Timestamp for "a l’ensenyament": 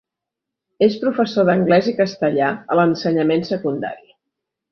2.75-3.47